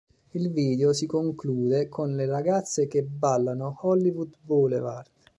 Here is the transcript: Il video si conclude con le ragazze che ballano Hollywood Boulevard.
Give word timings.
Il 0.31 0.49
video 0.51 0.93
si 0.93 1.05
conclude 1.05 1.87
con 1.87 2.15
le 2.15 2.25
ragazze 2.25 2.87
che 2.87 3.03
ballano 3.03 3.77
Hollywood 3.81 4.33
Boulevard. 4.41 5.05